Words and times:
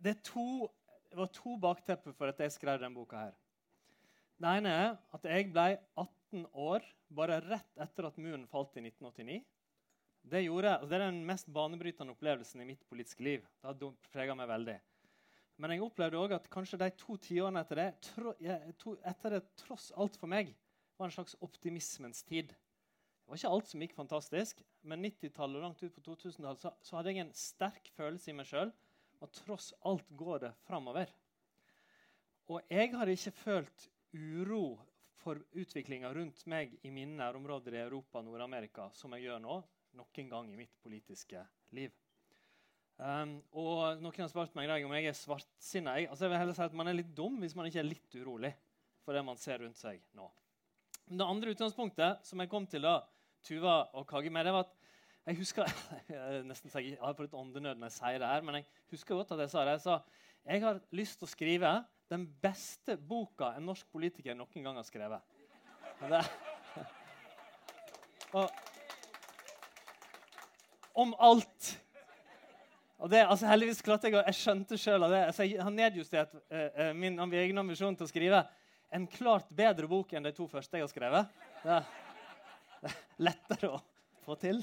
det, 0.00 0.16
to, 0.26 0.68
det, 1.10 1.18
var 1.18 1.30
to 1.34 1.56
baktepper 1.60 2.16
for 2.16 2.32
at 2.32 2.40
jeg 2.40 2.56
skrev 2.56 2.80
denne 2.80 2.96
boka. 2.96 3.28
her. 3.28 3.38
Det 4.40 4.52
ene 4.58 4.72
er 4.72 4.92
at 5.16 5.26
jeg 5.28 5.50
ble 5.52 5.66
18 6.00 6.46
år 6.56 6.84
bare 7.12 7.40
rett 7.44 7.82
etter 7.84 8.08
at 8.08 8.20
muren 8.20 8.46
falt 8.48 8.76
i 8.78 8.84
1989. 8.86 9.40
Det, 10.20 10.42
gjorde, 10.44 10.76
altså 10.76 10.88
det 10.90 10.98
er 10.98 11.06
den 11.06 11.24
mest 11.28 11.48
banebrytende 11.52 12.14
opplevelsen 12.14 12.62
i 12.62 12.68
mitt 12.68 12.82
politiske 12.88 13.24
liv. 13.24 13.44
Det 13.64 13.92
preget 14.12 14.36
meg 14.36 14.48
veldig. 14.48 14.78
Men 15.60 15.74
jeg 15.74 15.84
opplevde 15.84 16.20
òg 16.20 16.34
at 16.36 16.48
kanskje 16.52 16.78
de 16.80 16.88
to 16.96 17.18
tiårene 17.20 17.60
etter 17.60 17.80
det, 17.82 17.88
tro, 18.06 18.32
jeg, 18.40 18.74
to, 18.80 18.94
etter 19.04 19.36
det 19.36 19.42
tross 19.60 19.90
alt 20.00 20.16
for 20.16 20.30
meg 20.32 20.54
var 20.96 21.08
en 21.08 21.14
slags 21.14 21.36
optimismens 21.44 22.22
tid. 22.24 22.52
Det 22.52 23.28
var 23.28 23.40
ikke 23.40 23.52
alt 23.56 23.68
som 23.70 23.84
gikk 23.84 23.92
fantastisk, 23.96 24.62
men 24.88 25.04
90-tallet 25.04 25.60
og 25.60 25.66
langt 25.66 25.82
ut 25.84 25.92
på 25.94 26.04
2000-tallet 26.08 26.64
så, 26.64 26.72
så, 26.80 26.96
hadde 26.96 27.12
jeg 27.12 27.24
en 27.24 27.34
sterk 27.36 27.92
følelse 27.96 28.32
i 28.32 28.36
meg 28.36 28.48
sjøl. 28.48 28.72
Og 29.20 29.32
tross 29.36 29.72
alt 29.88 30.08
går 30.16 30.46
det 30.46 30.52
framover. 30.66 31.10
Og 32.50 32.62
jeg 32.72 32.92
har 32.96 33.10
ikke 33.12 33.34
følt 33.36 33.88
uro 34.16 34.80
for 35.20 35.38
utviklinga 35.52 36.10
rundt 36.16 36.46
meg 36.50 36.72
i 36.82 36.90
mine 36.90 37.18
nærområder 37.18 37.76
i 37.76 37.82
Europa 37.84 38.18
og 38.18 38.26
Nord-Amerika 38.26 38.88
som 38.96 39.12
jeg 39.14 39.28
gjør 39.28 39.42
nå, 39.44 39.58
noen 40.00 40.30
gang 40.32 40.48
i 40.50 40.58
mitt 40.58 40.72
politiske 40.82 41.44
liv. 41.76 41.92
Um, 43.00 43.38
og 43.56 44.00
noen 44.02 44.18
har 44.24 44.28
spurt 44.28 44.56
meg 44.58 44.72
om 44.84 44.92
jeg 44.96 45.08
er 45.08 45.16
svartsinna. 45.16 45.94
Jeg, 45.96 46.10
altså 46.10 46.26
jeg 46.26 46.32
vil 46.34 46.42
heller 46.42 46.56
si 46.56 46.64
at 46.66 46.74
Man 46.76 46.90
er 46.90 46.98
litt 46.98 47.14
dum 47.16 47.38
hvis 47.40 47.54
man 47.56 47.68
ikke 47.68 47.80
er 47.80 47.88
litt 47.88 48.16
urolig 48.20 48.50
for 49.04 49.16
det 49.16 49.22
man 49.24 49.40
ser 49.40 49.62
rundt 49.62 49.80
seg 49.80 50.02
nå. 50.16 50.26
Det 51.10 51.26
andre 51.26 51.54
utgangspunktet 51.54 52.26
som 52.26 52.42
jeg 52.42 52.50
kom 52.52 52.66
til 52.70 52.84
da 52.84 53.00
Tuva 53.46 53.78
og 53.96 54.04
Kage 54.08 54.30
med, 54.30 54.44
det 54.44 54.52
var 54.52 54.66
at 54.66 54.76
jeg 55.28 55.38
husker 55.40 55.68
jeg 56.10 56.42
nesten 56.48 56.72
jeg 56.74 56.98
har 57.00 57.16
fått 57.18 57.36
åndenød 57.36 57.76
når 57.76 57.90
jeg 57.90 57.96
sier 57.98 58.22
det 58.22 58.30
her, 58.32 58.44
men 58.46 58.60
jeg 58.60 58.68
husker 58.94 59.18
godt 59.18 59.34
at 59.36 59.44
jeg 59.44 59.52
sa 59.52 59.64
det. 59.66 59.76
Jeg 59.78 59.84
sa 59.86 60.00
jeg 60.50 60.62
har 60.64 60.80
lyst 60.96 61.18
til 61.20 61.28
å 61.28 61.30
skrive 61.30 61.70
den 62.10 62.24
beste 62.42 62.96
boka 62.96 63.52
en 63.56 63.68
norsk 63.68 63.86
politiker 63.92 64.34
noen 64.34 64.64
gang 64.64 64.78
har 64.80 64.86
skrevet. 64.88 65.36
Det, 66.00 66.22
og, 68.40 68.48
om 71.04 71.12
alt 71.20 71.74
og 73.00 73.08
det, 73.08 73.20
altså 73.24 73.48
heldigvis 73.48 73.80
klarte 73.80 74.10
Jeg 74.10 74.16
jeg 74.18 74.36
skjønte 74.36 74.76
selv 74.76 75.06
av 75.06 75.12
det. 75.12 75.20
Altså, 75.30 75.44
jeg 75.48 75.62
har 75.62 75.72
nedjustert 75.72 76.34
uh, 76.36 76.90
min 76.96 77.16
egen 77.32 77.60
ambisjon 77.62 77.96
til 77.96 78.04
å 78.04 78.10
skrive 78.10 78.42
en 78.92 79.06
klart 79.08 79.48
bedre 79.56 79.88
bok 79.88 80.12
enn 80.12 80.26
de 80.26 80.32
to 80.36 80.48
første 80.50 80.76
jeg 80.76 80.84
har 80.84 80.92
skrevet. 80.92 81.38
Det 81.62 81.78
det 82.80 82.90
er 82.90 83.00
lettere 83.20 83.70
å 83.76 83.80
få 84.30 84.38
til. 84.40 84.62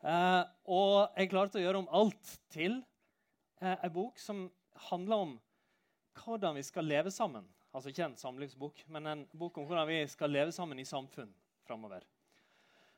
Uh, 0.00 0.44
og 0.64 1.16
jeg 1.18 1.30
klarte 1.32 1.60
å 1.60 1.62
gjøre 1.62 1.82
om 1.82 1.90
alt 1.92 2.36
til 2.52 2.78
uh, 3.60 3.76
en 3.76 3.92
bok 3.94 4.20
som 4.20 4.46
handler 4.88 5.26
om 5.26 5.34
hvordan 6.20 6.56
vi 6.56 6.64
skal 6.66 6.88
leve 6.88 7.12
sammen. 7.14 7.44
Altså 7.70 7.92
ikke 7.92 8.08
en 8.08 8.16
samlivsbok, 8.18 8.82
men 8.90 9.06
en 9.06 9.26
bok 9.36 9.60
om 9.60 9.68
hvordan 9.68 9.86
vi 9.90 10.00
skal 10.10 10.32
leve 10.32 10.54
sammen 10.54 10.80
i 10.80 10.88
samfunn 10.88 11.30
framover. 11.68 12.02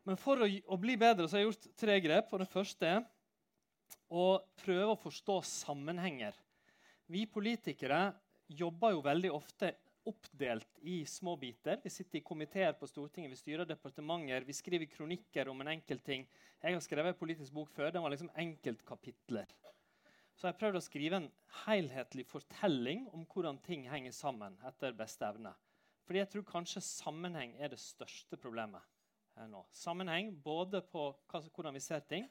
Men 0.09 0.19
for 0.19 0.41
å, 0.43 0.49
å, 0.49 0.79
bli 0.81 0.97
bedre 0.99 1.29
så 1.29 1.37
har 1.37 1.43
jeg 1.43 1.51
gjort 1.51 1.69
tre 1.79 1.99
grep. 2.03 2.33
og 2.33 2.43
Det 2.43 2.51
første 2.51 2.89
er 2.89 3.03
å 4.13 4.27
prøve 4.63 4.95
å 4.95 5.01
forstå 5.01 5.39
sammenhenger. 5.49 6.35
Vi 7.13 7.27
politikere 7.31 8.11
jobber 8.49 8.97
jo 8.97 9.05
veldig 9.05 9.33
ofte 9.35 9.75
oppdelt 10.09 10.79
i 10.83 11.03
små 11.07 11.37
biter. 11.37 11.81
Vi 11.83 11.91
sitter 11.91 12.19
i 12.19 12.25
komiteer 12.27 12.73
på 12.79 12.89
Stortinget, 12.91 13.33
vi 13.33 13.41
styrer 13.41 13.69
departementer, 13.69 14.47
vi 14.47 14.57
skriver 14.57 14.91
kronikker 14.91 15.49
om 15.49 15.61
en 15.63 15.75
enkelt 15.77 16.05
ting. 16.05 16.27
Jeg 16.63 16.75
har 16.75 16.85
skrevet 16.85 17.13
en 17.13 17.19
politisk 17.19 17.53
bok 17.55 17.71
før. 17.75 17.91
Den 17.91 18.03
var 18.03 18.15
liksom 18.15 18.31
enkeltkapitler. 18.39 19.51
Så 20.35 20.49
jeg 20.49 20.57
prøvde 20.57 20.73
prøvd 20.73 20.81
å 20.81 20.87
skrive 20.87 21.19
en 21.21 21.31
helhetlig 21.67 22.25
fortelling 22.27 23.05
om 23.13 23.27
hvordan 23.29 23.61
ting 23.63 23.85
henger 23.91 24.15
sammen. 24.17 24.59
etter 24.67 24.97
beste 24.97 25.27
evne. 25.27 25.53
Fordi 26.07 26.19
jeg 26.19 26.31
tror 26.33 26.45
kanskje 26.49 26.83
sammenheng 26.83 27.55
er 27.59 27.69
det 27.69 27.79
største 27.79 28.37
problemet 28.37 28.83
her 29.37 29.47
nå. 29.49 29.63
Sammenheng 29.71 30.33
både 30.43 30.83
på 30.83 31.13
hvordan 31.31 31.75
vi 31.75 31.81
ser 31.81 32.01
ting, 32.01 32.27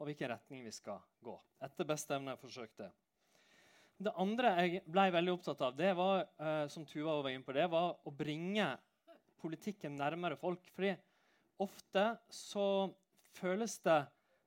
og 0.00 0.08
hvilken 0.08 0.30
retning 0.32 0.64
vi 0.64 0.72
skal 0.72 1.02
gå. 1.20 1.34
Etter 1.60 1.84
beste 1.84 2.14
evne 2.16 2.36
forsøkte. 2.40 2.88
Det 4.00 4.12
andre 4.16 4.54
jeg 4.56 4.80
ble 4.88 5.10
veldig 5.12 5.32
opptatt 5.34 5.60
av, 5.66 5.74
det 5.76 5.90
var 5.98 6.22
uh, 6.40 6.64
som 6.72 6.86
Tuva 6.88 7.18
var 7.20 7.34
inne 7.34 7.44
på, 7.44 7.52
det 7.52 7.66
var 7.68 7.98
å 8.08 8.12
bringe 8.16 8.70
politikken 9.42 9.98
nærmere 9.98 10.38
folk. 10.40 10.64
Fordi 10.72 10.94
ofte 11.60 12.06
så 12.32 12.64
føles 13.36 13.76
det 13.84 14.00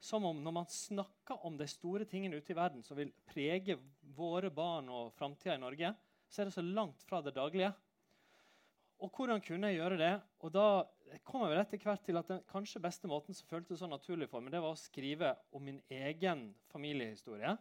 som 0.03 0.25
om 0.27 0.41
når 0.43 0.55
man 0.57 0.69
snakker 0.69 1.45
om 1.47 1.55
de 1.59 1.67
store 1.69 2.07
tingene 2.09 2.41
ute 2.41 2.51
i 2.51 2.57
verden 2.57 2.81
som 2.83 2.97
vil 2.97 3.13
prege 3.29 3.77
våre 4.17 4.49
barn 4.51 4.89
og 4.91 5.13
framtida 5.15 5.55
i 5.55 5.61
Norge, 5.61 5.93
så 6.27 6.41
er 6.41 6.49
det 6.49 6.55
så 6.57 6.65
langt 6.65 7.05
fra 7.07 7.21
det 7.23 7.35
daglige. 7.37 7.69
Og 9.03 9.11
hvordan 9.13 9.41
kunne 9.43 9.69
jeg 9.69 9.79
gjøre 9.79 9.99
det? 9.99 10.13
Og 10.41 10.51
da 10.55 10.65
kom 11.27 11.45
jeg 11.45 11.61
etter 11.61 11.85
hvert 11.85 12.03
til 12.07 12.17
at 12.19 12.29
den 12.31 12.41
kanskje 12.49 12.81
beste 12.83 13.09
måten 13.11 13.37
som 13.37 13.47
føltes 13.49 13.79
så 13.83 13.89
naturlig 13.91 14.29
for 14.31 14.41
meg, 14.41 14.53
det 14.55 14.63
var 14.63 14.73
å 14.73 14.79
skrive 14.79 15.33
om 15.53 15.63
min 15.67 15.79
egen 15.91 16.49
familiehistorie. 16.73 17.53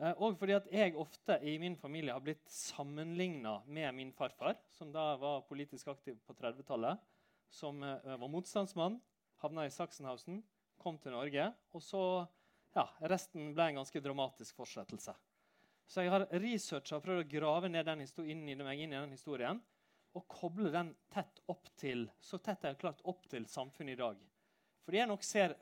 Eh, 0.00 0.16
og 0.16 0.38
fordi 0.40 0.56
at 0.56 0.68
jeg 0.72 0.96
ofte 0.98 1.36
i 1.44 1.58
min 1.60 1.76
familie 1.76 2.14
har 2.16 2.24
blitt 2.24 2.46
sammenligna 2.48 3.58
med 3.66 3.94
min 3.98 4.12
farfar, 4.16 4.56
som 4.72 4.92
da 4.94 5.12
var 5.20 5.44
politisk 5.48 5.90
aktiv 5.92 6.16
på 6.26 6.36
30-tallet, 6.38 7.00
som 7.52 7.82
eh, 7.84 8.14
var 8.16 8.32
motstandsmann, 8.32 9.00
havna 9.44 9.66
i 9.66 9.74
Sachsenhausen, 9.74 10.40
kom 10.80 10.96
til 10.98 11.12
Norge. 11.12 11.50
Og 11.76 11.84
så 11.84 12.02
ja, 12.76 12.86
Resten 13.12 13.52
ble 13.52 13.66
en 13.70 13.82
ganske 13.82 14.00
dramatisk 14.00 14.56
fortsettelse. 14.56 15.12
Så 15.90 16.04
jeg 16.04 16.12
har 16.12 16.28
researcha 16.30 16.96
og 16.96 17.04
prøvd 17.04 17.24
å 17.24 17.28
grave 17.28 17.68
ned 17.68 17.88
den 17.88 18.04
inn 18.06 18.46
i 18.48 18.56
meg 18.56 18.78
inn 18.78 18.94
i 18.94 19.00
den 19.00 19.16
historien 19.16 19.58
og 20.14 20.26
koble 20.30 20.70
den 20.74 20.92
tett 21.10 21.42
opp 21.50 21.68
til, 21.78 22.08
så 22.18 22.38
tett 22.38 22.64
jeg 22.64 22.74
har 22.74 22.80
klart 22.80 23.02
opp 23.10 23.26
til 23.30 23.44
samfunnet 23.46 23.94
i 23.94 24.00
dag. 24.00 24.22
Fordi 24.86 24.98
jeg 25.02 25.10
nok 25.10 25.26
ser 25.26 25.54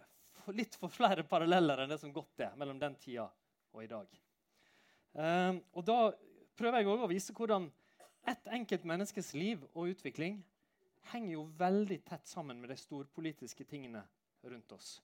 litt 0.56 0.76
for 0.80 0.92
flere 0.92 1.24
paralleller 1.28 1.82
enn 1.82 1.92
det 1.92 2.00
som 2.00 2.12
godt 2.14 2.44
er 2.46 2.56
mellom 2.60 2.80
den 2.80 2.96
tida 3.00 3.26
og 3.74 3.84
i 3.84 3.90
dag. 3.90 4.08
Um, 5.12 5.62
og 5.72 5.86
da 5.86 5.98
prøver 6.58 6.82
jeg 6.82 6.90
også 6.90 7.06
å 7.06 7.10
vise 7.10 7.34
hvordan 7.34 7.68
ett 8.28 8.48
enkelt 8.52 8.84
menneskes 8.88 9.32
liv 9.34 9.62
og 9.72 9.94
utvikling 9.94 10.40
henger 11.12 11.32
jo 11.32 11.44
veldig 11.58 12.00
tett 12.06 12.28
sammen 12.28 12.60
med 12.60 12.72
de 12.72 12.76
storpolitiske 12.76 13.64
tingene 13.68 14.02
rundt 14.44 14.72
oss. 14.76 14.98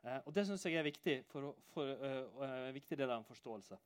Uh, 0.00 0.18
og 0.24 0.32
det 0.34 0.46
syns 0.48 0.64
jeg 0.64 0.78
er 0.80 0.86
viktig 0.86 1.16
for, 1.28 1.52
for 1.74 1.90
uh, 2.00 2.22
uh, 2.40 2.70
viktig 2.74 2.96
del 2.96 3.10
av 3.10 3.20
en 3.20 3.28
forståelse. 3.28 3.76